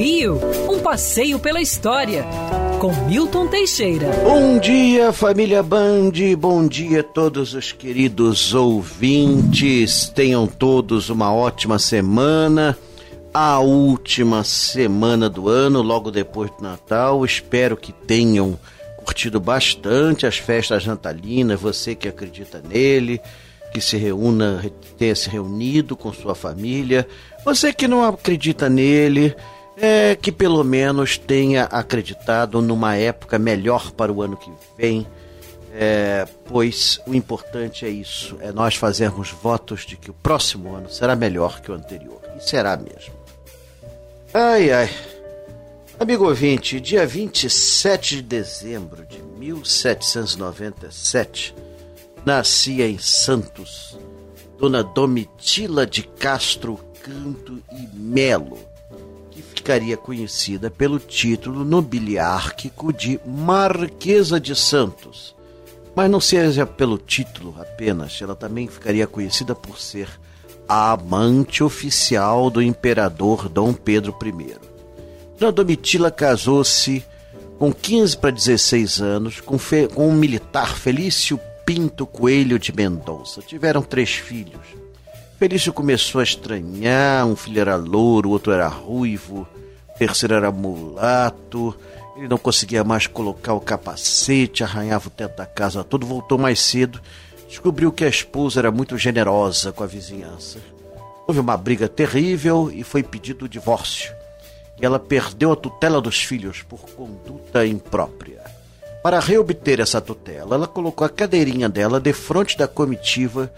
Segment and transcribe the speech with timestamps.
[0.00, 2.24] Rio, um passeio pela história,
[2.80, 4.10] com Milton Teixeira.
[4.24, 10.08] Bom dia, família Band, bom dia a todos os queridos ouvintes.
[10.08, 12.78] Tenham todos uma ótima semana.
[13.34, 17.22] A última semana do ano, logo depois do Natal.
[17.22, 18.58] Espero que tenham
[19.04, 23.20] curtido bastante as festas natalinas, você que acredita nele
[23.70, 24.64] que se reúna,
[24.98, 27.06] tenha se reunido com sua família.
[27.44, 29.36] Você que não acredita nele,
[29.80, 35.06] é que pelo menos tenha acreditado numa época melhor para o ano que vem.
[35.72, 40.90] É, pois o importante é isso, é nós fazermos votos de que o próximo ano
[40.90, 42.20] será melhor que o anterior.
[42.36, 43.14] E será mesmo.
[44.34, 44.90] Ai, ai.
[45.98, 51.54] Amigo ouvinte, dia 27 de dezembro de 1797,
[52.24, 53.96] nascia em Santos
[54.60, 58.58] Dona Domitila de Castro Canto e Melo,
[59.30, 65.34] que ficaria conhecida pelo título nobiliárquico de Marquesa de Santos.
[65.94, 70.08] Mas não seja pelo título apenas, ela também ficaria conhecida por ser
[70.68, 74.56] a amante oficial do imperador Dom Pedro I.
[75.36, 77.04] Dona Domitila casou-se
[77.58, 79.58] com 15 para 16 anos com,
[79.92, 83.42] com um militar Felício Pinto Coelho de Mendonça.
[83.42, 84.60] Tiveram três filhos.
[85.40, 89.48] Felício começou a estranhar, um filho era louro, o outro era ruivo,
[89.88, 91.74] o terceiro era mulato.
[92.14, 96.60] Ele não conseguia mais colocar o capacete, arranhava o teto da casa todo, voltou mais
[96.60, 97.00] cedo,
[97.48, 100.58] descobriu que a esposa era muito generosa com a vizinhança.
[101.26, 104.12] Houve uma briga terrível e foi pedido o divórcio.
[104.78, 108.42] E ela perdeu a tutela dos filhos por conduta imprópria.
[109.02, 113.50] Para reobter essa tutela, ela colocou a cadeirinha dela de frente da comitiva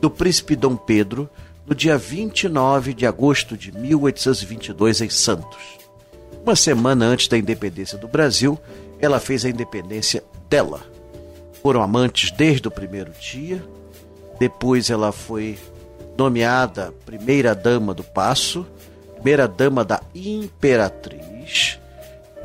[0.00, 1.28] do príncipe Dom Pedro
[1.66, 5.78] no dia 29 de agosto de 1822 em Santos.
[6.42, 8.58] Uma semana antes da independência do Brasil,
[8.98, 10.80] ela fez a independência dela.
[11.62, 13.62] Foram amantes desde o primeiro dia.
[14.38, 15.58] Depois ela foi
[16.16, 18.66] nomeada primeira dama do Paço,
[19.14, 21.78] primeira dama da Imperatriz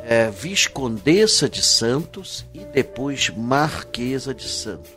[0.06, 4.95] é, Viscondessa de Santos e depois Marquesa de Santos.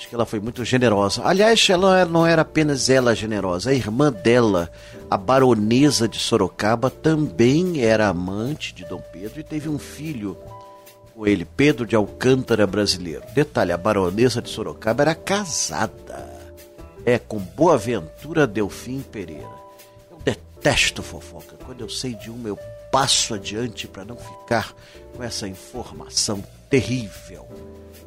[0.00, 1.20] Acho que ela foi muito generosa.
[1.26, 4.72] Aliás, ela não era apenas ela generosa, a irmã dela,
[5.10, 10.38] a baronesa de Sorocaba, também era amante de Dom Pedro e teve um filho
[11.14, 13.22] com ele, Pedro de Alcântara brasileiro.
[13.34, 16.30] Detalhe, a baronesa de Sorocaba era casada.
[17.04, 19.52] É, com Boaventura Delfim Pereira.
[20.10, 21.56] Eu detesto fofoca.
[21.66, 22.58] Quando eu sei de uma, eu
[22.90, 24.74] passo adiante para não ficar
[25.14, 27.46] com essa informação terrível.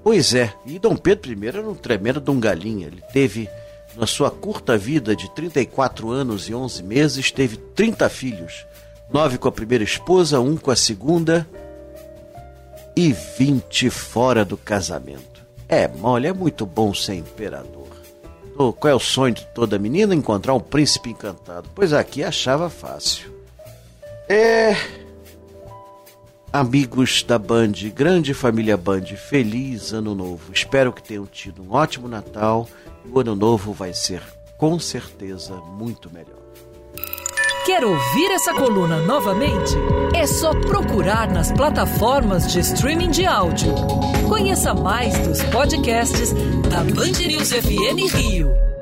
[0.03, 2.88] Pois é, e Dom Pedro I era um tremendo Dom Galinha.
[2.88, 3.50] Ele teve,
[3.96, 8.66] na sua curta vida de 34 anos e 11 meses, teve 30 filhos.
[9.12, 11.47] Nove com a primeira esposa, um com a segunda
[12.96, 15.41] e 20 fora do casamento.
[15.69, 17.88] É, mole, é muito bom ser imperador.
[18.56, 20.14] qual é o sonho de toda menina?
[20.14, 21.70] Encontrar um príncipe encantado.
[21.74, 23.31] Pois aqui achava fácil.
[24.28, 24.75] É
[26.53, 30.53] amigos da Band, grande família Band, feliz ano novo.
[30.53, 32.69] Espero que tenham tido um ótimo Natal
[33.03, 34.22] e o ano novo vai ser
[34.56, 36.44] com certeza muito melhor.
[37.66, 39.73] Quer ouvir essa coluna novamente?
[40.14, 43.73] É só procurar nas plataformas de streaming de áudio.
[44.29, 46.34] Conheça mais dos podcasts
[46.70, 48.72] da Band News FM Rio.